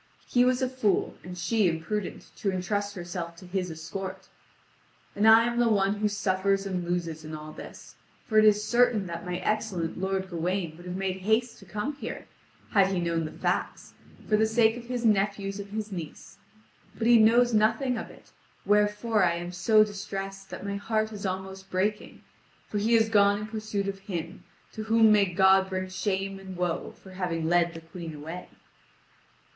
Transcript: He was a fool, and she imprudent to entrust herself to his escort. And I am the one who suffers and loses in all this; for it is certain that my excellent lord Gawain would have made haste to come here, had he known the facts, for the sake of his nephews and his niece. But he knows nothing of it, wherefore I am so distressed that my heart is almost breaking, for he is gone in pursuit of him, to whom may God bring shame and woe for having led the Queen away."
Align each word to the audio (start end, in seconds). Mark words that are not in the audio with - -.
He 0.27 0.43
was 0.43 0.63
a 0.63 0.67
fool, 0.67 1.13
and 1.23 1.37
she 1.37 1.67
imprudent 1.69 2.31
to 2.37 2.51
entrust 2.51 2.95
herself 2.95 3.35
to 3.35 3.45
his 3.45 3.69
escort. 3.69 4.29
And 5.15 5.27
I 5.27 5.43
am 5.43 5.59
the 5.59 5.69
one 5.69 5.97
who 5.97 6.07
suffers 6.09 6.65
and 6.65 6.83
loses 6.83 7.23
in 7.23 7.35
all 7.35 7.51
this; 7.51 7.93
for 8.25 8.39
it 8.39 8.43
is 8.45 8.63
certain 8.63 9.05
that 9.05 9.27
my 9.27 9.37
excellent 9.37 9.99
lord 9.99 10.27
Gawain 10.27 10.75
would 10.75 10.87
have 10.87 10.95
made 10.95 11.17
haste 11.17 11.59
to 11.59 11.65
come 11.65 11.97
here, 11.97 12.25
had 12.71 12.87
he 12.87 12.99
known 12.99 13.25
the 13.25 13.31
facts, 13.31 13.93
for 14.27 14.37
the 14.37 14.47
sake 14.47 14.75
of 14.75 14.85
his 14.85 15.05
nephews 15.05 15.59
and 15.59 15.69
his 15.69 15.91
niece. 15.91 16.39
But 16.97 17.05
he 17.05 17.19
knows 17.19 17.53
nothing 17.53 17.95
of 17.95 18.09
it, 18.09 18.31
wherefore 18.65 19.23
I 19.23 19.35
am 19.35 19.51
so 19.51 19.83
distressed 19.83 20.49
that 20.49 20.65
my 20.65 20.77
heart 20.77 21.11
is 21.11 21.27
almost 21.27 21.69
breaking, 21.69 22.23
for 22.67 22.79
he 22.79 22.95
is 22.95 23.07
gone 23.07 23.37
in 23.37 23.45
pursuit 23.45 23.87
of 23.87 23.99
him, 23.99 24.45
to 24.73 24.85
whom 24.85 25.11
may 25.11 25.25
God 25.25 25.69
bring 25.69 25.89
shame 25.89 26.39
and 26.39 26.57
woe 26.57 26.89
for 27.03 27.11
having 27.11 27.47
led 27.47 27.75
the 27.75 27.81
Queen 27.81 28.15
away." 28.15 28.49